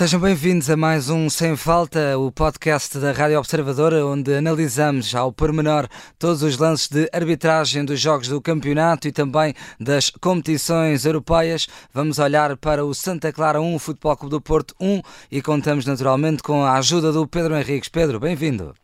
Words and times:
Sejam 0.00 0.18
bem-vindos 0.18 0.70
a 0.70 0.78
mais 0.78 1.10
um 1.10 1.28
Sem 1.28 1.54
Falta, 1.58 2.18
o 2.18 2.32
podcast 2.32 2.98
da 2.98 3.12
Rádio 3.12 3.38
Observadora, 3.38 4.06
onde 4.06 4.34
analisamos 4.34 5.14
ao 5.14 5.30
pormenor 5.30 5.86
todos 6.18 6.42
os 6.42 6.56
lances 6.56 6.88
de 6.88 7.06
arbitragem 7.12 7.84
dos 7.84 8.00
jogos 8.00 8.26
do 8.26 8.40
campeonato 8.40 9.06
e 9.06 9.12
também 9.12 9.52
das 9.78 10.08
competições 10.08 11.04
europeias. 11.04 11.68
Vamos 11.92 12.18
olhar 12.18 12.56
para 12.56 12.82
o 12.82 12.94
Santa 12.94 13.30
Clara 13.30 13.60
1, 13.60 13.78
Futebol 13.78 14.16
Clube 14.16 14.30
do 14.30 14.40
Porto 14.40 14.74
1 14.80 15.02
e 15.30 15.42
contamos 15.42 15.84
naturalmente 15.84 16.42
com 16.42 16.64
a 16.64 16.78
ajuda 16.78 17.12
do 17.12 17.28
Pedro 17.28 17.54
Henriques. 17.54 17.90
Pedro, 17.90 18.18
bem-vindo. 18.18 18.74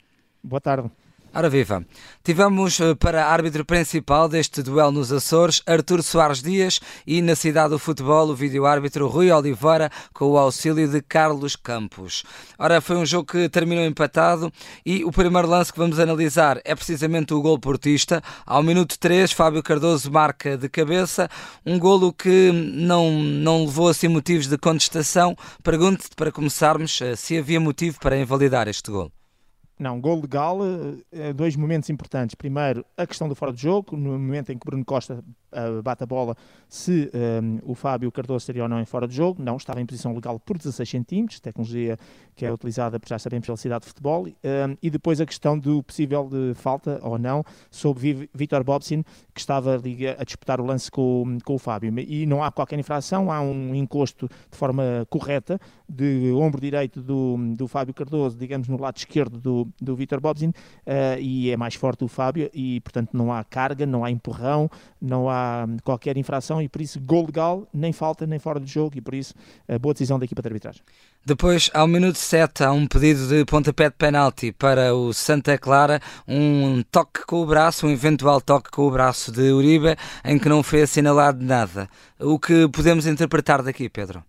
Boa 0.45 0.61
tarde. 0.61 0.91
Ora 1.37 1.51
viva, 1.51 1.85
tivemos 2.25 2.81
eh, 2.81 2.95
para 2.95 3.27
árbitro 3.27 3.63
principal 3.63 4.27
deste 4.27 4.63
duelo 4.63 4.91
nos 4.91 5.13
Açores 5.13 5.61
Artur 5.67 6.03
Soares 6.03 6.41
Dias 6.41 6.81
e 7.07 7.21
na 7.21 7.37
cidade 7.37 7.69
do 7.69 7.79
futebol 7.79 8.31
o 8.31 8.35
vídeo-árbitro 8.35 9.07
Rui 9.07 9.31
Oliveira 9.31 9.91
com 10.15 10.31
o 10.31 10.39
auxílio 10.39 10.89
de 10.89 11.03
Carlos 11.03 11.55
Campos. 11.55 12.25
Ora, 12.59 12.81
foi 12.81 12.97
um 12.97 13.05
jogo 13.05 13.31
que 13.33 13.51
terminou 13.51 13.85
empatado 13.85 14.51
e 14.85 15.05
o 15.05 15.13
primeiro 15.13 15.47
lance 15.47 15.71
que 15.71 15.79
vamos 15.79 16.01
analisar 16.01 16.59
é 16.65 16.75
precisamente 16.75 17.35
o 17.35 17.43
gol 17.43 17.59
portista. 17.59 18.23
Ao 18.47 18.63
minuto 18.63 18.99
3, 18.99 19.31
Fábio 19.33 19.63
Cardoso 19.63 20.11
marca 20.11 20.57
de 20.57 20.71
cabeça, 20.71 21.29
um 21.67 21.79
golo 21.79 22.15
que 22.15 22.51
não, 22.51 23.13
não 23.13 23.67
levou 23.67 23.91
assim 23.91 24.09
motivos 24.09 24.47
de 24.47 24.57
contestação. 24.57 25.37
Pergunto-te 25.63 26.17
para 26.17 26.33
começarmos 26.33 26.99
eh, 27.03 27.15
se 27.15 27.37
havia 27.37 27.61
motivo 27.61 28.01
para 28.01 28.17
invalidar 28.17 28.69
este 28.69 28.91
gol. 28.91 29.13
Não, 29.79 30.01
gol 30.01 30.23
legal, 30.23 30.59
eh, 31.13 31.33
dois 31.35 31.55
momentos 31.55 31.91
importantes. 31.91 32.35
Primeiro, 32.35 32.85
a 32.97 33.07
questão 33.07 33.29
do 33.29 33.35
fora 33.35 33.53
de 33.53 33.61
jogo, 33.61 33.95
no 33.95 34.13
momento 34.13 34.51
em 34.51 34.59
que 34.59 34.65
Bruno 34.65 34.85
Costa 34.85 35.23
uh, 35.57 35.83
bate 35.83 36.05
a 36.05 36.07
bola, 36.07 36.37
se 36.69 37.11
um, 37.13 37.19
ehm, 37.19 37.59
o 37.65 37.75
Fábio 37.75 38.11
Cardoso 38.13 38.43
estaria 38.43 38.63
ou 38.63 38.69
não 38.69 38.81
em 38.81 38.85
fora 38.85 39.09
de 39.09 39.15
jogo. 39.15 39.43
Não, 39.43 39.57
estava 39.57 39.81
em 39.81 39.87
posição 39.87 40.15
legal 40.15 40.39
por 40.39 40.59
16 40.59 40.89
centímetros, 40.89 41.41
tecnologia 41.41 41.97
que 42.35 42.45
é 42.45 42.53
utilizada, 42.53 43.01
já 43.07 43.19
sabemos, 43.19 43.47
pela 43.47 43.57
cidade 43.57 43.83
de 43.83 43.89
futebol. 43.89 44.27
Um, 44.27 44.33
ehm, 44.43 44.77
e 44.83 44.91
depois 44.91 45.21
a 45.21 45.27
questão 45.27 45.59
do 45.59 45.83
possível 45.83 46.29
de 46.29 46.55
falta 46.55 47.01
ou 47.03 47.19
não 47.19 47.45
sobre 47.71 48.29
Vitor 48.35 48.63
Bobsin, 48.63 49.03
que 49.35 49.41
estava 49.41 49.77
a 49.77 50.25
disputar 50.25 50.61
o 50.61 50.65
lance 50.65 50.91
com, 50.91 51.39
com 51.45 51.55
o 51.55 51.59
Fábio. 51.59 51.93
E 52.01 52.27
não 52.27 52.43
há 52.43 52.51
qualquer 52.51 52.79
infração, 52.79 53.31
há 53.31 53.41
um 53.41 53.75
encosto 53.75 54.29
de 54.29 54.57
forma 54.57 55.07
correta 55.09 55.59
de 55.89 56.33
ombro 56.33 56.61
direito 56.61 57.01
do, 57.01 57.37
do 57.55 57.69
Fábio 57.69 57.95
Cardoso, 57.95 58.37
digamos, 58.37 58.69
no 58.69 58.81
lado 58.81 58.97
esquerdo 58.97 59.39
do, 59.39 59.69
do, 59.81 59.95
Vitor 59.95 60.21
Bobzin 60.21 60.49
uh, 60.49 61.21
e 61.21 61.51
é 61.51 61.57
mais 61.57 61.75
forte 61.75 62.05
o 62.05 62.09
Fábio 62.09 62.51
e, 62.53 62.81
portanto, 62.81 63.11
não 63.13 63.33
há 63.33 63.43
carga, 63.45 63.87
não 63.87 64.05
há 64.05 64.11
empurrão, 64.11 64.69
não 65.01 65.29
há 65.29 65.46
qualquer 65.85 66.17
infração 66.17 66.61
e, 66.61 66.69
por 66.69 66.81
isso, 66.81 67.01
gol 67.01 67.27
legal, 67.27 67.67
nem 67.73 67.93
falta, 67.93 68.27
nem 68.27 68.39
fora 68.39 68.61
de 68.61 68.71
jogo 68.71 68.97
e, 68.97 69.01
por 69.01 69.15
isso, 69.15 69.35
boa 69.81 69.93
decisão 69.93 70.19
da 70.19 70.25
equipa 70.25 70.43
de 70.43 70.49
arbitragem. 70.49 70.83
Depois, 71.25 71.71
ao 71.75 71.89
minuto 71.89 72.17
7, 72.17 72.63
há 72.63 72.71
um 72.71 72.87
pedido 72.87 73.27
de 73.27 73.45
pontapé 73.45 73.91
de 73.91 73.97
penalti 73.97 74.53
para 74.53 74.95
o 74.95 75.13
Santa 75.13 75.59
Clara, 75.59 76.01
um 76.27 76.83
toque 76.91 77.27
com 77.27 77.43
o 77.43 77.47
braço, 77.47 77.87
um 77.87 77.91
eventual 77.91 78.41
toque 78.41 78.71
com 78.71 78.83
o 78.83 78.91
braço 78.91 79.33
de 79.33 79.51
Uribe, 79.51 79.97
em 80.25 80.39
que 80.39 80.49
não 80.49 80.63
foi 80.63 80.83
assinalado 80.83 81.45
nada. 81.45 81.89
O 82.21 82.39
que 82.39 82.69
podemos 82.69 83.07
interpretar 83.07 83.61
daqui, 83.63 83.89
Pedro? 83.89 84.23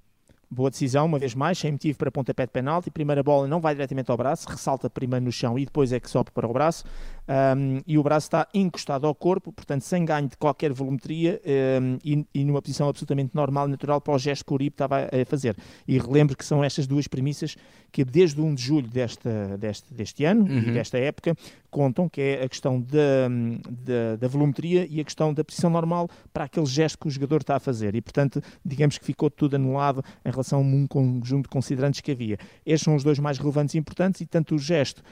Boa 0.49 0.69
decisão, 0.69 1.05
uma 1.05 1.19
vez 1.19 1.35
mais, 1.35 1.57
sem 1.57 1.73
motivo 1.73 1.97
para 1.97 2.09
pontapé 2.09 2.45
de 2.45 2.53
penalti. 2.53 2.89
Primeira 2.89 3.21
bola 3.21 3.47
não 3.47 3.59
vai 3.59 3.75
diretamente 3.75 4.09
ao 4.09 4.15
braço, 4.15 4.47
ressalta 4.47 4.89
primeiro 4.89 5.25
no 5.25 5.31
chão 5.31 5.59
e 5.59 5.65
depois 5.65 5.91
é 5.91 5.99
que 5.99 6.09
sobe 6.09 6.31
para 6.31 6.47
o 6.47 6.53
braço 6.53 6.85
um, 7.27 7.81
e 7.85 7.97
o 7.97 8.03
braço 8.03 8.27
está 8.27 8.47
encostado 8.53 9.05
ao 9.05 9.13
corpo, 9.13 9.51
portanto, 9.51 9.81
sem 9.81 10.05
ganho 10.05 10.29
de 10.29 10.37
qualquer 10.37 10.71
volumetria 10.71 11.41
um, 11.81 11.97
e, 12.03 12.25
e, 12.33 12.45
numa 12.45 12.61
posição 12.61 12.87
absolutamente 12.87 13.35
normal 13.35 13.67
e 13.67 13.71
natural 13.71 13.99
para 13.99 14.13
o 14.13 14.17
gesto 14.17 14.45
que 14.45 14.51
o 14.51 14.55
Uribe 14.55 14.73
estava 14.73 14.97
a 15.01 15.25
fazer. 15.25 15.55
E 15.87 15.97
relembro 15.97 16.37
que 16.37 16.45
são 16.45 16.63
estas 16.63 16.87
duas 16.87 17.07
premissas 17.07 17.55
que, 17.91 18.05
desde 18.05 18.39
1 18.39 18.55
de 18.55 18.61
julho 18.61 18.87
desta, 18.87 19.57
deste, 19.57 19.93
deste 19.93 20.23
ano 20.23 20.45
uhum. 20.45 20.59
e 20.59 20.71
desta 20.71 20.97
época, 20.97 21.35
contam, 21.69 22.07
que 22.07 22.21
é 22.21 22.43
a 22.43 22.49
questão 22.49 22.79
da, 22.79 23.27
da, 23.69 24.15
da, 24.19 24.27
volumetria 24.27 24.87
e 24.89 24.99
a 24.99 25.03
questão 25.03 25.33
da 25.33 25.43
posição 25.43 25.69
normal 25.69 26.09
para 26.33 26.45
aquele 26.45 26.65
gesto 26.65 26.97
que 26.97 27.07
o 27.07 27.11
jogador 27.11 27.41
está 27.41 27.57
a 27.57 27.59
fazer. 27.59 27.93
E, 27.95 28.01
portanto, 28.01 28.41
digamos 28.65 28.97
que 28.97 29.05
ficou 29.05 29.29
tudo 29.29 29.55
anulado 29.55 30.03
em 30.25 30.31
relação 30.31 30.59
a 30.59 30.61
um 30.61 30.87
conjunto 30.87 31.43
de 31.43 31.49
considerantes 31.49 32.01
que 32.01 32.11
havia. 32.11 32.37
Estes 32.65 32.85
são 32.85 32.95
os 32.95 33.03
dois 33.03 33.19
mais 33.19 33.37
relevantes 33.37 33.75
e 33.75 33.77
importantes, 33.77 34.21
e 34.21 34.25
tanto 34.25 34.55
o 34.55 34.59
gesto, 34.59 35.03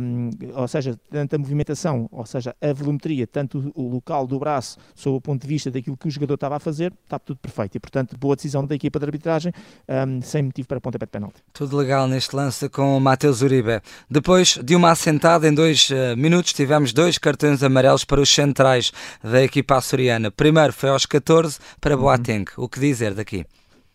um, 0.00 0.30
ou 0.54 0.68
seja, 0.68 0.98
tanto 1.10 1.34
a 1.34 1.38
movimentação 1.38 1.55
movimentação, 1.56 2.08
ou 2.12 2.26
seja, 2.26 2.54
a 2.60 2.72
volumetria, 2.72 3.26
tanto 3.26 3.72
o 3.74 3.88
local 3.88 4.26
do 4.26 4.38
braço, 4.38 4.76
sob 4.94 5.16
o 5.16 5.20
ponto 5.20 5.42
de 5.42 5.48
vista 5.48 5.70
daquilo 5.70 5.96
que 5.96 6.06
o 6.06 6.10
jogador 6.10 6.34
estava 6.34 6.56
a 6.56 6.60
fazer, 6.60 6.92
está 7.04 7.18
tudo 7.18 7.38
perfeito. 7.38 7.76
E, 7.76 7.80
portanto, 7.80 8.16
boa 8.18 8.36
decisão 8.36 8.64
da 8.64 8.74
equipa 8.74 8.98
de 8.98 9.06
arbitragem, 9.06 9.52
um, 9.88 10.20
sem 10.20 10.42
motivo 10.42 10.68
para 10.68 10.80
pontapé 10.80 11.06
de 11.06 11.10
penalti. 11.10 11.42
Tudo 11.52 11.76
legal 11.76 12.06
neste 12.06 12.36
lance 12.36 12.68
com 12.68 12.96
o 12.96 13.00
Matheus 13.00 13.40
Uribe. 13.40 13.80
Depois 14.10 14.58
de 14.62 14.76
uma 14.76 14.90
assentada, 14.90 15.48
em 15.48 15.54
dois 15.54 15.88
uh, 15.90 16.16
minutos, 16.16 16.52
tivemos 16.52 16.92
dois 16.92 17.18
cartões 17.18 17.62
amarelos 17.62 18.04
para 18.04 18.20
os 18.20 18.28
centrais 18.28 18.92
da 19.22 19.42
equipa 19.42 19.76
açoriana. 19.76 20.30
Primeiro 20.30 20.72
foi 20.72 20.90
aos 20.90 21.06
14 21.06 21.58
para 21.80 21.96
Boateng. 21.96 22.44
Uhum. 22.56 22.64
O 22.64 22.68
que 22.68 22.78
dizer 22.78 23.14
daqui? 23.14 23.46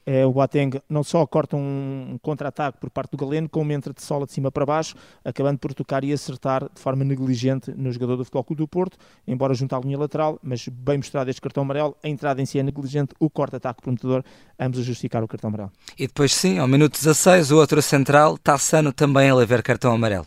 É, 0.05 0.25
o 0.25 0.31
Boateng 0.31 0.81
não 0.89 1.03
só 1.03 1.25
corta 1.25 1.55
um, 1.55 2.17
contra-ataque 2.21 2.77
por 2.79 2.89
parte 2.89 3.11
do 3.11 3.17
Galeno, 3.17 3.47
como 3.49 3.71
entra 3.71 3.93
de 3.93 4.01
sola 4.01 4.25
de 4.25 4.31
cima 4.31 4.51
para 4.51 4.65
baixo, 4.65 4.95
acabando 5.23 5.59
por 5.59 5.73
tocar 5.73 6.03
e 6.03 6.11
acertar 6.11 6.63
de 6.73 6.81
forma 6.81 7.03
negligente 7.03 7.71
no 7.75 7.91
jogador 7.91 8.17
do 8.17 8.25
Futebol 8.25 8.43
Clube 8.43 8.63
do 8.63 8.67
Porto, 8.67 8.97
embora 9.27 9.53
junto 9.53 9.75
à 9.75 9.79
linha 9.79 9.97
lateral, 9.97 10.39
mas 10.41 10.67
bem 10.67 10.97
mostrado 10.97 11.29
este 11.29 11.41
cartão 11.41 11.63
amarelo, 11.63 11.95
a 12.03 12.07
entrada 12.07 12.41
em 12.41 12.45
si 12.45 12.59
é 12.59 12.63
negligente, 12.63 13.13
o 13.19 13.29
corta-ataque 13.29 13.81
prometedor, 13.81 14.23
ambos 14.59 14.79
a 14.79 14.83
justificar 14.83 15.23
o 15.23 15.27
cartão 15.27 15.49
amarelo. 15.49 15.71
E 15.97 16.07
depois 16.07 16.33
sim, 16.33 16.57
ao 16.57 16.67
minuto 16.67 16.93
16, 16.93 17.51
o 17.51 17.57
outro 17.57 17.81
central, 17.81 18.37
Tassano 18.37 18.91
também 18.91 19.29
a 19.29 19.35
levar 19.35 19.61
cartão 19.61 19.93
amarelo. 19.93 20.25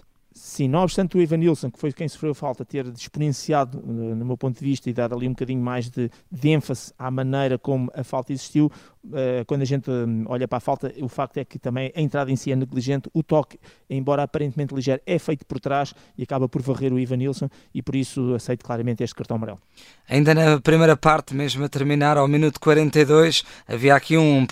Sim, 0.54 0.68
não 0.68 0.84
obstante 0.84 1.18
o 1.18 1.20
Ivan 1.20 1.38
Nilsson, 1.38 1.68
que 1.68 1.80
foi 1.80 1.92
quem 1.92 2.06
sofreu 2.06 2.32
falta, 2.32 2.64
ter 2.64 2.86
exponenciado, 2.86 3.82
no 3.84 4.24
meu 4.24 4.36
ponto 4.36 4.56
de 4.56 4.64
vista, 4.64 4.88
e 4.88 4.92
dado 4.92 5.12
ali 5.12 5.26
um 5.26 5.32
bocadinho 5.32 5.60
mais 5.60 5.90
de, 5.90 6.08
de 6.30 6.48
ênfase 6.48 6.92
à 6.96 7.10
maneira 7.10 7.58
como 7.58 7.90
a 7.92 8.04
falta 8.04 8.32
existiu, 8.32 8.70
uh, 9.06 9.44
quando 9.48 9.62
a 9.62 9.64
gente 9.64 9.90
hum, 9.90 10.24
olha 10.28 10.46
para 10.46 10.58
a 10.58 10.60
falta, 10.60 10.94
o 11.02 11.08
facto 11.08 11.38
é 11.38 11.44
que 11.44 11.58
também 11.58 11.92
a 11.96 12.00
entrada 12.00 12.30
em 12.30 12.36
si 12.36 12.52
é 12.52 12.54
negligente, 12.54 13.10
o 13.12 13.20
toque, 13.20 13.58
embora 13.90 14.22
aparentemente 14.22 14.72
ligeiro, 14.72 15.02
é 15.04 15.18
feito 15.18 15.44
por 15.44 15.58
trás 15.58 15.92
e 16.16 16.22
acaba 16.22 16.48
por 16.48 16.62
varrer 16.62 16.92
o 16.92 17.00
Ivan 17.00 17.16
Nilsson 17.16 17.48
e 17.74 17.82
por 17.82 17.96
isso 17.96 18.32
aceito 18.32 18.64
claramente 18.64 19.02
este 19.02 19.16
cartão 19.16 19.36
amarelo. 19.36 19.58
Ainda 20.08 20.36
na 20.36 20.60
primeira 20.60 20.96
parte, 20.96 21.34
mesmo 21.34 21.64
a 21.64 21.68
terminar, 21.68 22.16
ao 22.16 22.28
minuto 22.28 22.60
42, 22.60 23.42
havia 23.66 23.96
aqui 23.96 24.16
um, 24.16 24.46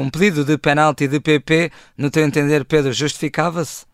um 0.00 0.08
pedido 0.08 0.44
de 0.44 0.56
penalti 0.56 1.08
de 1.08 1.18
PP, 1.18 1.72
no 1.96 2.12
teu 2.12 2.24
entender, 2.24 2.64
Pedro, 2.64 2.92
justificava-se? 2.92 3.87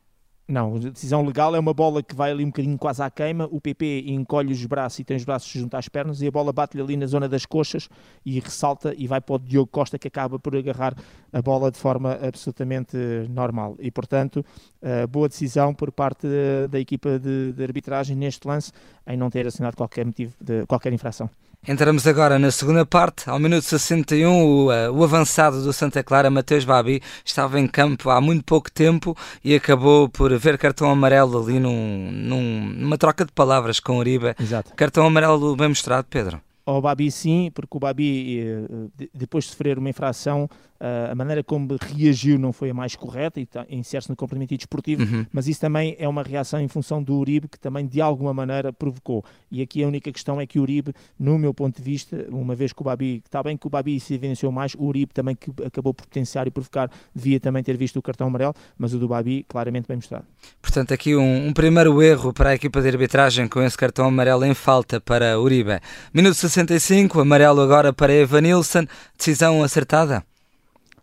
Não, 0.46 0.78
decisão 0.78 1.24
legal 1.24 1.56
é 1.56 1.58
uma 1.58 1.72
bola 1.72 2.02
que 2.02 2.14
vai 2.14 2.30
ali 2.30 2.44
um 2.44 2.48
bocadinho 2.48 2.76
quase 2.76 3.02
à 3.02 3.10
queima, 3.10 3.48
o 3.50 3.62
PP 3.62 4.04
encolhe 4.08 4.52
os 4.52 4.66
braços 4.66 4.98
e 4.98 5.04
tem 5.04 5.16
os 5.16 5.24
braços 5.24 5.50
junto 5.50 5.74
às 5.74 5.88
pernas 5.88 6.20
e 6.20 6.26
a 6.26 6.30
bola 6.30 6.52
bate-lhe 6.52 6.82
ali 6.82 6.98
na 6.98 7.06
zona 7.06 7.26
das 7.26 7.46
coxas 7.46 7.88
e 8.26 8.38
ressalta 8.38 8.94
e 8.94 9.06
vai 9.06 9.22
para 9.22 9.36
o 9.36 9.38
Diogo 9.38 9.70
Costa 9.70 9.98
que 9.98 10.06
acaba 10.06 10.38
por 10.38 10.54
agarrar 10.54 10.94
a 11.32 11.40
bola 11.40 11.70
de 11.70 11.78
forma 11.78 12.18
absolutamente 12.22 12.94
normal. 13.30 13.74
E 13.78 13.90
portanto, 13.90 14.44
uh, 14.82 15.08
boa 15.08 15.30
decisão 15.30 15.72
por 15.72 15.90
parte 15.90 16.28
da 16.70 16.78
equipa 16.78 17.18
de, 17.18 17.54
de 17.54 17.62
arbitragem 17.62 18.14
neste 18.14 18.46
lance 18.46 18.70
em 19.06 19.16
não 19.16 19.30
ter 19.30 19.46
assinado 19.46 19.78
qualquer 19.78 20.04
motivo 20.04 20.34
de 20.38 20.66
qualquer 20.66 20.92
infração. 20.92 21.30
Entramos 21.66 22.06
agora 22.06 22.38
na 22.38 22.50
segunda 22.50 22.84
parte. 22.84 23.30
Ao 23.30 23.38
minuto 23.38 23.62
61, 23.62 24.44
o, 24.44 24.66
uh, 24.66 24.92
o 24.92 25.02
avançado 25.02 25.62
do 25.62 25.72
Santa 25.72 26.02
Clara, 26.02 26.28
Mateus 26.28 26.62
Babi, 26.62 27.00
estava 27.24 27.58
em 27.58 27.66
campo 27.66 28.10
há 28.10 28.20
muito 28.20 28.44
pouco 28.44 28.70
tempo 28.70 29.16
e 29.42 29.54
acabou 29.54 30.06
por 30.06 30.36
ver 30.38 30.58
cartão 30.58 30.90
amarelo 30.90 31.42
ali 31.42 31.58
num, 31.58 32.10
num, 32.12 32.66
numa 32.66 32.98
troca 32.98 33.24
de 33.24 33.32
palavras 33.32 33.80
com 33.80 33.94
o 33.94 33.98
Uribe. 34.00 34.34
Exato. 34.38 34.74
Cartão 34.76 35.06
amarelo 35.06 35.56
bem 35.56 35.68
mostrado, 35.68 36.06
Pedro. 36.10 36.38
Ao 36.66 36.82
Babi 36.82 37.10
sim, 37.10 37.50
porque 37.54 37.76
o 37.76 37.80
Babi, 37.80 38.40
eh, 38.40 39.08
depois 39.14 39.44
de 39.44 39.50
sofrer 39.50 39.78
uma 39.78 39.88
infração, 39.88 40.48
Uh, 40.84 41.12
a 41.12 41.14
maneira 41.14 41.42
como 41.42 41.78
reagiu 41.80 42.38
não 42.38 42.52
foi 42.52 42.68
a 42.68 42.74
mais 42.74 42.94
correta 42.94 43.40
e 43.40 43.46
tá, 43.46 43.64
insere-se 43.70 44.10
no 44.10 44.14
comprometimento 44.14 44.58
desportivo, 44.58 45.02
uhum. 45.02 45.24
mas 45.32 45.48
isso 45.48 45.58
também 45.58 45.96
é 45.98 46.06
uma 46.06 46.22
reação 46.22 46.60
em 46.60 46.68
função 46.68 47.02
do 47.02 47.16
Uribe 47.16 47.48
que 47.48 47.58
também 47.58 47.86
de 47.86 48.02
alguma 48.02 48.34
maneira 48.34 48.70
provocou. 48.70 49.24
E 49.50 49.62
aqui 49.62 49.82
a 49.82 49.88
única 49.88 50.12
questão 50.12 50.38
é 50.38 50.46
que 50.46 50.58
o 50.58 50.62
Uribe, 50.62 50.92
no 51.18 51.38
meu 51.38 51.54
ponto 51.54 51.78
de 51.78 51.82
vista, 51.82 52.26
uma 52.28 52.54
vez 52.54 52.74
que 52.74 52.82
o 52.82 52.84
Babi, 52.84 53.22
está 53.24 53.42
bem 53.42 53.56
que 53.56 53.66
o 53.66 53.70
Babi 53.70 53.98
se 53.98 54.12
evidenciou 54.12 54.52
mais, 54.52 54.74
o 54.74 54.84
Uribe 54.84 55.14
também 55.14 55.34
que 55.34 55.50
acabou 55.64 55.94
por 55.94 56.04
potenciar 56.04 56.46
e 56.46 56.50
provocar, 56.50 56.90
devia 57.14 57.40
também 57.40 57.62
ter 57.62 57.78
visto 57.78 57.98
o 57.98 58.02
cartão 58.02 58.26
amarelo, 58.26 58.52
mas 58.76 58.92
o 58.92 58.98
do 58.98 59.08
Babi 59.08 59.42
claramente 59.48 59.88
bem 59.88 59.96
mostrado. 59.96 60.26
Portanto, 60.60 60.92
aqui 60.92 61.16
um, 61.16 61.46
um 61.46 61.52
primeiro 61.54 62.02
erro 62.02 62.30
para 62.30 62.50
a 62.50 62.54
equipa 62.54 62.82
de 62.82 62.88
arbitragem 62.88 63.48
com 63.48 63.62
esse 63.62 63.78
cartão 63.78 64.04
amarelo 64.04 64.44
em 64.44 64.52
falta 64.52 65.00
para 65.00 65.40
Uribe. 65.40 65.80
Minuto 66.12 66.34
65, 66.34 67.20
amarelo 67.20 67.62
agora 67.62 67.90
para 67.90 68.12
Evanilson, 68.12 68.84
decisão 69.16 69.62
acertada? 69.62 70.22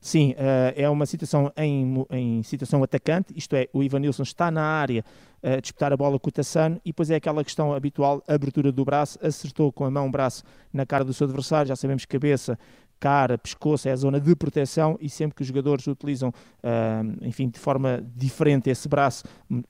Sim, 0.03 0.31
uh, 0.31 0.73
é 0.75 0.89
uma 0.89 1.05
situação 1.05 1.53
em, 1.55 2.05
em 2.09 2.41
situação 2.41 2.81
atacante, 2.81 3.33
isto 3.37 3.55
é, 3.55 3.67
o 3.71 3.83
Ivanilson 3.83 4.23
está 4.23 4.49
na 4.49 4.63
área 4.63 5.05
a 5.43 5.59
disputar 5.59 5.93
a 5.93 5.97
bola 5.97 6.19
com 6.19 6.29
o 6.29 6.31
Tassano 6.31 6.81
e 6.83 6.89
depois 6.89 7.11
é 7.11 7.15
aquela 7.15 7.43
questão 7.43 7.71
habitual, 7.73 8.23
abertura 8.27 8.71
do 8.71 8.83
braço, 8.83 9.19
acertou 9.21 9.71
com 9.71 9.85
a 9.85 9.91
mão 9.91 10.07
o 10.07 10.11
braço 10.11 10.43
na 10.73 10.87
cara 10.87 11.03
do 11.03 11.13
seu 11.13 11.25
adversário, 11.25 11.67
já 11.67 11.75
sabemos 11.75 12.03
que 12.03 12.11
cabeça 12.11 12.57
cara, 13.01 13.35
pescoço, 13.35 13.89
é 13.89 13.91
a 13.91 13.95
zona 13.95 14.21
de 14.21 14.35
proteção 14.35 14.95
e 15.01 15.09
sempre 15.09 15.35
que 15.35 15.41
os 15.41 15.47
jogadores 15.47 15.87
utilizam, 15.87 16.29
uh, 16.29 17.25
enfim, 17.25 17.49
de 17.49 17.57
forma 17.57 18.03
diferente 18.15 18.69
esse 18.69 18.87
braço 18.87 19.23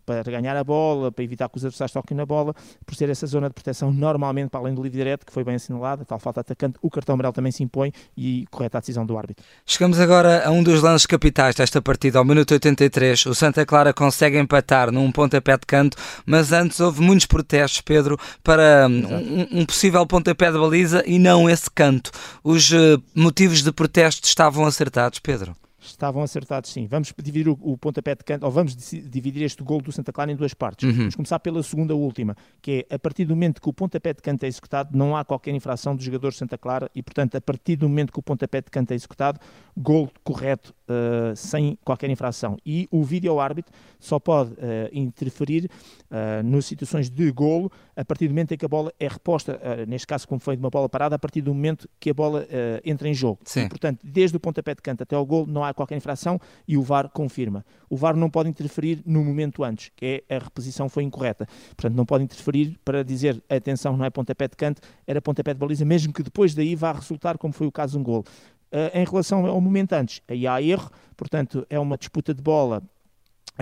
para 0.05 0.29
ganhar 0.29 0.55
a 0.57 0.63
bola, 0.65 1.13
para 1.13 1.23
evitar 1.23 1.47
que 1.47 1.55
os 1.55 1.63
adversários 1.63 1.93
toquem 1.93 2.15
na 2.15 2.25
bola, 2.25 2.53
por 2.85 2.93
ser 2.93 3.09
essa 3.09 3.25
zona 3.25 3.47
de 3.47 3.53
proteção, 3.53 3.89
normalmente, 3.89 4.49
para 4.49 4.59
além 4.59 4.75
do 4.75 4.83
livre 4.83 4.97
direto, 4.97 5.25
que 5.25 5.31
foi 5.31 5.45
bem 5.45 5.55
assinalado, 5.55 6.03
tal 6.03 6.19
falta 6.19 6.41
atacante, 6.41 6.77
o 6.81 6.89
cartão 6.89 7.13
amarelo 7.13 7.31
também 7.31 7.53
se 7.53 7.63
impõe 7.63 7.93
e 8.17 8.45
correta 8.51 8.79
a 8.79 8.81
decisão 8.81 9.05
do 9.05 9.17
árbitro. 9.17 9.45
Chegamos 9.65 9.97
agora 9.97 10.45
a 10.45 10.51
um 10.51 10.61
dos 10.61 10.81
lances 10.81 11.05
capitais 11.05 11.55
desta 11.55 11.81
partida, 11.81 12.19
ao 12.19 12.25
minuto 12.25 12.51
83. 12.51 13.27
O 13.27 13.33
Santa 13.33 13.65
Clara 13.65 13.93
consegue 13.93 14.37
empatar 14.37 14.91
num 14.91 15.09
pontapé 15.09 15.57
de 15.57 15.65
canto, 15.65 15.95
mas 16.25 16.51
antes 16.51 16.81
houve 16.81 17.01
muitos 17.01 17.25
protestos, 17.25 17.79
Pedro, 17.79 18.17
para 18.43 18.87
um, 18.89 19.61
um, 19.61 19.65
possível 19.65 20.05
pontapé 20.05 20.51
de 20.51 20.57
baliza 20.57 21.01
e 21.07 21.17
não 21.17 21.49
esse 21.49 21.71
canto. 21.71 22.11
Os 22.43 22.71
uh, 22.71 23.01
motivos 23.21 23.61
de 23.61 23.71
protesto 23.71 24.27
estavam 24.27 24.65
acertados, 24.65 25.19
Pedro? 25.19 25.55
Estavam 25.79 26.21
acertados, 26.21 26.69
sim. 26.69 26.85
Vamos 26.85 27.11
dividir 27.23 27.49
o, 27.49 27.57
o 27.59 27.75
pontapé 27.75 28.13
de 28.13 28.23
canto, 28.23 28.45
ou 28.45 28.51
vamos 28.51 28.75
dividir 28.75 29.41
este 29.43 29.63
gol 29.63 29.81
do 29.81 29.91
Santa 29.91 30.13
Clara 30.13 30.31
em 30.31 30.35
duas 30.35 30.53
partes. 30.53 30.87
Uhum. 30.87 30.95
Vamos 30.95 31.15
começar 31.15 31.39
pela 31.39 31.61
segunda 31.63 31.95
última, 31.95 32.35
que 32.61 32.85
é 32.87 32.95
a 32.95 32.99
partir 32.99 33.25
do 33.25 33.35
momento 33.35 33.59
que 33.59 33.67
o 33.67 33.73
pontapé 33.73 34.13
de 34.13 34.21
canto 34.21 34.43
é 34.43 34.47
executado, 34.47 34.95
não 34.95 35.15
há 35.15 35.25
qualquer 35.25 35.55
infração 35.55 35.95
dos 35.95 36.05
jogadores 36.05 36.35
de 36.35 36.39
Santa 36.39 36.57
Clara 36.57 36.89
e, 36.93 37.01
portanto, 37.01 37.35
a 37.35 37.41
partir 37.41 37.77
do 37.77 37.89
momento 37.89 38.13
que 38.13 38.19
o 38.19 38.21
pontapé 38.21 38.61
de 38.61 38.69
canto 38.69 38.91
é 38.91 38.95
executado, 38.95 39.39
gol 39.75 40.11
correto, 40.23 40.71
uh, 40.87 41.35
sem 41.35 41.77
qualquer 41.83 42.11
infração. 42.11 42.57
E 42.63 42.87
o 42.91 43.03
vídeo-árbitro 43.03 43.73
só 43.99 44.19
pode 44.19 44.51
uh, 44.51 44.57
interferir 44.91 45.65
uh, 45.65 46.43
nas 46.43 46.65
situações 46.65 47.09
de 47.09 47.31
golo 47.31 47.71
a 48.01 48.05
partir 48.05 48.27
do 48.27 48.31
momento 48.31 48.53
em 48.53 48.57
que 48.57 48.65
a 48.65 48.67
bola 48.67 48.91
é 48.99 49.07
reposta, 49.07 49.59
neste 49.87 50.07
caso, 50.07 50.27
como 50.27 50.41
foi 50.41 50.55
de 50.55 50.63
uma 50.63 50.71
bola 50.71 50.89
parada, 50.89 51.15
a 51.15 51.19
partir 51.19 51.41
do 51.41 51.53
momento 51.53 51.87
que 51.99 52.09
a 52.09 52.13
bola 52.13 52.47
entra 52.83 53.07
em 53.07 53.13
jogo. 53.13 53.39
E, 53.67 53.69
portanto, 53.69 53.99
desde 54.03 54.35
o 54.35 54.39
pontapé 54.39 54.73
de 54.73 54.81
canto 54.81 55.03
até 55.03 55.15
ao 55.15 55.25
golo, 55.25 55.45
não 55.45 55.63
há 55.63 55.73
qualquer 55.73 55.95
infração 55.95 56.39
e 56.67 56.77
o 56.77 56.81
VAR 56.81 57.09
confirma. 57.09 57.63
O 57.89 57.95
VAR 57.95 58.15
não 58.15 58.29
pode 58.29 58.49
interferir 58.49 59.01
no 59.05 59.23
momento 59.23 59.63
antes, 59.63 59.91
que 59.95 60.23
é 60.27 60.35
a 60.35 60.39
reposição 60.39 60.89
foi 60.89 61.03
incorreta. 61.03 61.45
Portanto, 61.75 61.95
não 61.95 62.05
pode 62.05 62.23
interferir 62.23 62.79
para 62.83 63.03
dizer 63.03 63.41
atenção, 63.49 63.95
não 63.95 64.05
é 64.05 64.09
pontapé 64.09 64.47
de 64.47 64.55
canto, 64.55 64.81
era 65.05 65.21
pontapé 65.21 65.53
de 65.53 65.59
baliza, 65.59 65.85
mesmo 65.85 66.11
que 66.11 66.23
depois 66.23 66.55
daí 66.55 66.75
vá 66.75 66.91
resultar 66.91 67.37
como 67.37 67.53
foi 67.53 67.67
o 67.67 67.71
caso 67.71 67.93
de 67.93 67.99
um 67.99 68.03
gol. 68.03 68.23
Uh, 68.71 68.97
em 68.97 69.05
relação 69.05 69.45
ao 69.45 69.59
momento 69.59 69.93
antes, 69.93 70.21
aí 70.27 70.47
há 70.47 70.61
erro, 70.61 70.89
portanto, 71.17 71.67
é 71.69 71.77
uma 71.77 71.97
disputa 71.97 72.33
de 72.33 72.41
bola 72.41 72.81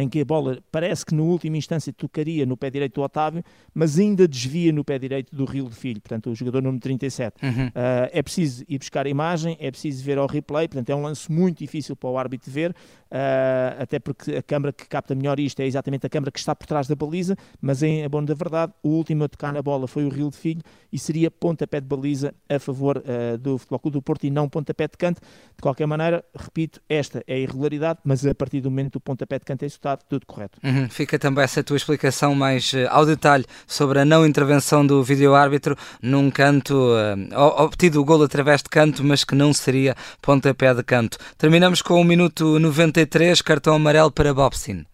em 0.02 0.10
que 0.10 0.22
a 0.22 0.26
bola 0.26 0.60
parece 0.72 1.06
que 1.06 1.14
no 1.14 1.26
última 1.26 1.58
instância 1.58 1.92
tocaria 1.94 2.46
no 2.46 2.58
pé 2.58 2.70
direito 2.70 2.96
do 2.96 3.02
Otávio, 3.02 3.44
mas 3.74 4.00
ainda 4.00 4.28
desvia 4.28 4.72
no 4.72 4.84
pé 4.84 4.98
direito 5.00 5.36
do 5.36 5.46
Rio 5.46 5.70
de 5.70 5.76
Filho, 5.76 6.02
portanto 6.02 6.30
o 6.30 6.36
jogador 6.36 6.62
número 6.62 6.82
37. 6.82 7.44
Uhum. 7.44 7.68
Uh, 7.68 7.72
é 8.12 8.22
preciso 8.22 8.64
ir 8.68 8.78
buscar 8.78 9.06
a 9.06 9.10
imagem, 9.10 9.58
é 9.60 9.72
preciso 9.72 10.04
ver 10.04 10.18
ao 10.18 10.28
replay, 10.28 10.68
portanto 10.68 10.90
é 10.90 10.96
um 10.96 11.02
lance 11.02 11.32
muito 11.32 11.60
difícil 11.60 11.96
para 11.96 12.10
o 12.10 12.18
árbitro 12.18 12.52
ver, 12.52 12.72
uh, 12.72 13.82
até 13.82 14.00
porque 14.00 14.36
a 14.36 14.44
câmara 14.44 14.74
que 14.74 14.88
capta 14.88 15.14
melhor 15.16 15.40
isto 15.40 15.60
é 15.60 15.66
exatamente 15.66 16.06
a 16.06 16.10
câmara 16.10 16.32
que 16.32 16.40
está 16.40 16.56
por 16.56 16.66
trás 16.66 16.88
da 16.88 16.96
baliza, 16.96 17.36
mas 17.62 17.84
em 17.84 18.04
abono 18.04 18.28
da 18.28 18.34
verdade, 18.34 18.74
o 18.84 18.90
último 18.90 19.24
a 19.24 19.30
tocar 19.30 19.54
na 19.54 19.62
bola 19.62 19.88
foi 19.88 20.06
o 20.06 20.10
Rio 20.10 20.30
de 20.30 20.38
Filho 20.38 20.62
e 20.92 20.98
seria 20.98 21.30
pontapé 21.30 21.80
de 21.80 21.88
baliza 21.88 22.34
a 22.48 22.60
favor 22.60 22.98
uh, 22.98 23.38
do 23.38 23.58
Futebol 23.58 23.80
Clube 23.80 23.94
do 23.94 24.02
Porto 24.02 24.24
e 24.26 24.30
não 24.30 24.50
pontapé 24.50 24.88
de 24.88 24.98
canto. 24.98 25.22
De 25.22 25.62
qualquer 25.62 25.86
maneira, 25.86 26.24
repito, 26.36 26.82
esta 26.88 27.24
é 27.28 27.36
a 27.36 27.38
irregularidade, 27.38 28.00
mas 28.04 28.26
a 28.26 28.34
partir 28.34 28.62
do 28.62 28.70
momento 28.70 28.94
do 28.94 29.00
pontapé 29.00 29.40
de 29.40 29.46
canto 29.46 29.64
é 29.64 29.68
executado, 29.90 30.02
tudo 30.08 30.26
correto. 30.26 30.60
Uhum. 30.64 30.90
Fica 30.90 31.18
também 31.18 31.44
essa 31.44 31.64
tua 31.64 31.78
explicação 31.78 32.36
mais 32.36 32.74
uh, 32.74 32.88
ao 32.90 33.06
detalhe 33.06 33.46
sobre 33.68 34.00
a 34.00 34.06
não 34.06 34.26
intervenção 34.26 34.86
do 34.86 35.04
vídeo-árbitro 35.04 35.76
num 36.02 36.30
canto, 36.30 36.76
uh, 36.76 37.64
obtido 37.64 38.02
o 38.02 38.06
golo 38.06 38.24
através 38.24 38.62
de 38.62 38.70
canto, 38.70 39.04
mas 39.04 39.24
que 39.24 39.36
não 39.36 39.54
seria 39.54 39.96
pontapé 40.22 40.74
de 40.74 40.84
canto. 40.84 41.18
Terminamos 41.38 41.82
com 41.82 42.00
o 42.00 42.04
minuto 42.04 42.60
93, 42.60 43.42
cartão 43.42 43.76
amarelo 43.76 44.12
para 44.12 44.34
Bobsin. 44.34 44.86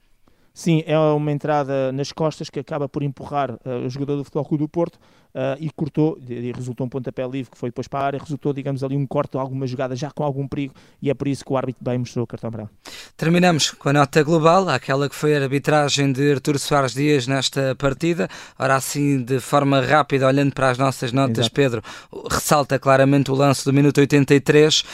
Sim, 0.55 0.83
é 0.87 0.97
uma 0.97 1.33
entrada 1.33 1.91
nas 1.91 2.13
costas 2.13 2.49
que 2.49 2.57
acaba 2.57 2.87
por 2.87 3.03
empurrar 3.03 3.51
uh, 3.51 3.85
o 3.85 3.89
jogador 3.89 4.15
do 4.15 4.23
Futebol 4.23 4.45
Clube 4.45 4.63
do 4.63 4.69
Porto 4.69 4.95
uh, 4.95 5.57
e 5.59 5.69
cortou, 5.69 6.17
e 6.29 6.49
resultou 6.53 6.87
um 6.87 6.89
pontapé 6.89 7.27
livre 7.27 7.51
que 7.51 7.57
foi 7.57 7.69
depois 7.69 7.89
para 7.89 7.99
a 7.99 8.05
área, 8.05 8.19
resultou, 8.19 8.53
digamos, 8.53 8.81
ali 8.81 8.95
um 8.95 9.05
corte, 9.05 9.35
alguma 9.37 9.67
jogada 9.67 9.97
já 9.97 10.09
com 10.11 10.23
algum 10.23 10.47
perigo 10.47 10.73
e 11.01 11.09
é 11.09 11.13
por 11.13 11.27
isso 11.27 11.43
que 11.43 11.51
o 11.51 11.57
árbitro 11.57 11.83
bem 11.83 11.97
mostrou 11.97 12.23
o 12.23 12.27
cartão 12.27 12.47
amarelo. 12.47 12.69
Terminamos 13.17 13.71
com 13.71 13.89
a 13.89 13.93
nota 13.93 14.23
global, 14.23 14.69
aquela 14.69 15.09
que 15.09 15.15
foi 15.15 15.35
a 15.35 15.41
arbitragem 15.41 16.13
de 16.13 16.31
Artur 16.31 16.57
Soares 16.57 16.93
Dias 16.93 17.27
nesta 17.27 17.75
partida. 17.75 18.29
Ora, 18.57 18.77
assim, 18.77 19.21
de 19.21 19.41
forma 19.41 19.81
rápida, 19.81 20.25
olhando 20.25 20.53
para 20.53 20.69
as 20.69 20.77
nossas 20.77 21.11
notas, 21.11 21.39
Exato. 21.39 21.53
Pedro, 21.53 21.83
ressalta 22.31 22.79
claramente 22.79 23.29
o 23.29 23.35
lance 23.35 23.65
do 23.65 23.73
minuto 23.73 23.97
83. 23.97 24.79
Uh, 24.79 24.85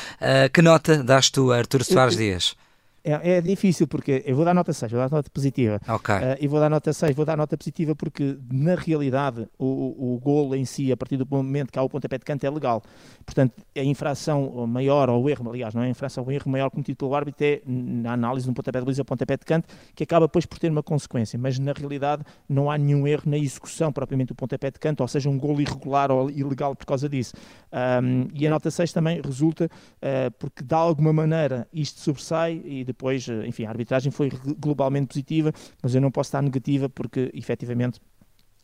que 0.51 0.63
nota 0.63 1.03
dás 1.03 1.29
tu 1.29 1.51
a 1.51 1.57
Artur 1.57 1.83
Soares 1.83 2.15
eu, 2.15 2.19
Dias? 2.19 2.55
É, 3.03 3.37
é, 3.37 3.41
difícil 3.41 3.87
porque 3.87 4.23
eu 4.25 4.35
vou 4.35 4.45
dar 4.45 4.53
nota 4.53 4.71
6, 4.71 4.91
vou 4.91 5.01
dar 5.01 5.09
nota 5.09 5.29
positiva. 5.29 5.79
Ok. 5.87 6.13
Uh, 6.13 6.19
e 6.39 6.47
vou 6.47 6.59
dar 6.59 6.69
nota 6.69 6.93
6, 6.93 7.15
vou 7.15 7.25
dar 7.25 7.35
nota 7.35 7.57
positiva 7.57 7.95
porque 7.95 8.37
na 8.51 8.75
realidade 8.75 9.47
o, 9.57 9.65
o, 9.65 10.15
o 10.15 10.19
golo 10.19 10.55
em 10.55 10.65
si, 10.65 10.91
a 10.91 10.97
partir 10.97 11.17
do 11.17 11.25
momento 11.29 11.71
que 11.71 11.79
há 11.79 11.81
o 11.81 11.89
pontapé 11.89 12.17
de 12.17 12.25
canto, 12.25 12.43
é 12.43 12.49
legal. 12.49 12.83
Portanto, 13.25 13.53
a 13.75 13.83
infração 13.83 14.67
maior, 14.67 15.09
ou 15.09 15.23
o 15.23 15.29
erro, 15.29 15.49
aliás, 15.49 15.73
não 15.73 15.81
é 15.81 15.87
a 15.87 15.89
infração, 15.89 16.23
o 16.23 16.31
erro 16.31 16.49
maior 16.51 16.69
cometido 16.69 16.97
pelo 16.97 17.15
árbitro 17.15 17.45
é 17.45 17.61
na 17.65 18.13
análise 18.13 18.45
de 18.45 18.51
um 18.51 18.53
pontapé 18.53 18.79
de 18.79 18.85
baliza 18.85 19.01
ou 19.01 19.05
pontapé 19.05 19.37
de 19.37 19.45
canto, 19.45 19.67
que 19.95 20.03
acaba 20.03 20.27
depois 20.27 20.45
por 20.45 20.59
ter 20.59 20.69
uma 20.69 20.83
consequência. 20.83 21.39
Mas 21.39 21.57
na 21.57 21.73
realidade 21.73 22.23
não 22.47 22.69
há 22.69 22.77
nenhum 22.77 23.07
erro 23.07 23.23
na 23.25 23.37
execução 23.37 23.91
propriamente 23.91 24.29
do 24.29 24.35
pontapé 24.35 24.69
de 24.69 24.79
canto, 24.79 25.01
ou 25.01 25.07
seja, 25.07 25.29
um 25.29 25.37
golo 25.37 25.59
irregular 25.61 26.11
ou 26.11 26.29
ilegal 26.29 26.75
por 26.75 26.85
causa 26.85 27.09
disso. 27.09 27.33
Um, 27.71 28.27
e 28.33 28.45
a 28.45 28.49
nota 28.49 28.69
6 28.69 28.91
também 28.93 29.21
resulta 29.21 29.65
uh, 29.65 30.31
porque 30.37 30.63
de 30.63 30.75
alguma 30.75 31.13
maneira 31.13 31.67
isto 31.73 31.99
sobressai 31.99 32.61
e 32.63 32.83
depois, 32.91 33.27
eh, 33.27 33.47
enfim, 33.47 33.65
a 33.65 33.69
arbitragem 33.69 34.11
foi 34.11 34.31
globalmente 34.57 35.07
positiva, 35.07 35.51
mas 35.81 35.95
eu 35.95 36.01
não 36.01 36.11
posso 36.11 36.29
estar 36.29 36.41
negativa 36.41 36.89
porque 36.89 37.31
efetivamente 37.33 37.99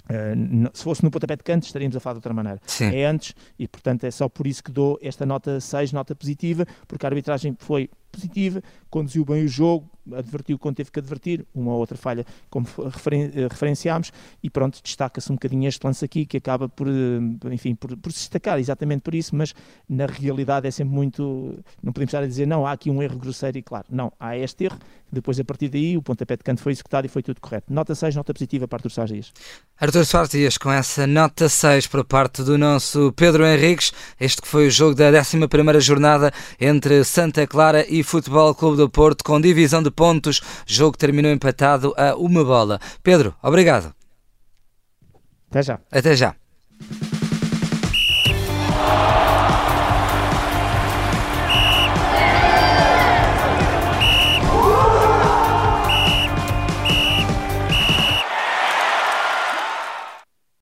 Uh, 0.07 0.69
se 0.73 0.83
fosse 0.85 1.03
no 1.03 1.11
pontapé 1.11 1.35
de 1.35 1.43
canto, 1.43 1.63
estaríamos 1.63 1.93
a 1.97 1.99
falar 1.99 2.13
de 2.13 2.19
outra 2.19 2.33
maneira. 2.33 2.61
Sim. 2.65 2.95
É 2.95 3.05
antes, 3.05 3.35
e 3.59 3.67
portanto 3.67 4.05
é 4.05 4.11
só 4.11 4.29
por 4.29 4.47
isso 4.47 4.63
que 4.63 4.71
dou 4.71 4.97
esta 5.01 5.25
nota 5.25 5.59
6, 5.59 5.91
nota 5.91 6.15
positiva, 6.15 6.65
porque 6.87 7.05
a 7.05 7.09
arbitragem 7.09 7.57
foi 7.59 7.89
positiva, 8.09 8.61
conduziu 8.89 9.25
bem 9.25 9.43
o 9.43 9.47
jogo, 9.49 9.89
advertiu 10.15 10.57
quando 10.57 10.75
teve 10.75 10.91
que 10.91 10.99
advertir, 10.99 11.45
uma 11.53 11.73
ou 11.73 11.79
outra 11.79 11.97
falha, 11.97 12.25
como 12.49 12.67
referen 12.85 13.31
eh, 13.35 13.47
referenciámos, 13.49 14.11
e 14.41 14.49
pronto, 14.49 14.79
destaca-se 14.83 15.31
um 15.31 15.35
bocadinho 15.35 15.67
este 15.67 15.85
lance 15.85 16.03
aqui, 16.03 16.25
que 16.25 16.37
acaba 16.37 16.69
por, 16.69 16.87
eh, 16.87 17.53
enfim, 17.53 17.75
por, 17.75 17.95
por, 17.97 18.11
se 18.11 18.19
destacar 18.19 18.59
exatamente 18.59 19.01
por 19.01 19.15
isso, 19.15 19.35
mas 19.35 19.53
na 19.87 20.05
realidade 20.05 20.67
é 20.67 20.71
sempre 20.71 20.93
muito, 20.93 21.57
não 21.81 21.91
podemos 21.91 22.09
estar 22.09 22.23
a 22.23 22.27
dizer, 22.27 22.45
não, 22.45 22.65
há 22.65 22.71
aqui 22.71 22.89
um 22.89 23.01
erro 23.01 23.17
grosseiro 23.17 23.57
e 23.57 23.61
claro, 23.61 23.85
não, 23.89 24.11
há 24.19 24.37
este 24.37 24.65
erro, 24.65 24.77
depois 25.11 25.39
a 25.39 25.43
partir 25.43 25.69
daí 25.69 25.97
o 25.97 26.01
pontapé 26.01 26.35
de 26.35 26.43
canto 26.43 26.61
foi 26.61 26.73
executado 26.73 27.07
e 27.07 27.09
foi 27.09 27.23
tudo 27.23 27.39
correto. 27.39 27.71
Nota 27.71 27.95
6, 27.95 28.15
nota 28.15 28.33
positiva 28.33 28.67
para 28.67 28.77
Artur 28.77 28.91
Soares 28.91 29.13
Dias. 29.13 29.33
Artur 29.79 30.05
Soares 30.05 30.29
Dias, 30.29 30.57
com 30.57 30.71
essa 30.71 31.07
nota 31.07 31.47
6 31.47 31.87
por 31.87 32.03
parte 32.03 32.43
do 32.43 32.57
nosso 32.57 33.13
Pedro 33.15 33.45
Henriques, 33.45 33.91
este 34.19 34.41
que 34.41 34.47
foi 34.47 34.67
o 34.67 34.71
jogo 34.71 34.95
da 34.95 35.09
11ª 35.11 35.79
jornada 35.79 36.31
entre 36.59 37.03
Santa 37.03 37.47
Clara 37.47 37.85
e 37.87 38.03
Futebol 38.03 38.53
Clube 38.53 38.77
do 38.77 38.89
Porto, 38.89 39.23
com 39.23 39.39
divisão 39.39 39.81
de 39.81 39.91
pontos. 39.97 40.39
Jogo 40.65 40.97
terminou 40.97 41.31
empatado 41.31 41.93
a 41.97 42.15
uma 42.15 42.45
bola. 42.45 42.79
Pedro, 43.03 43.35
obrigado. 43.41 43.93
Até 45.49 45.63
já. 45.63 45.79
Até 45.91 46.15
já. 46.15 46.35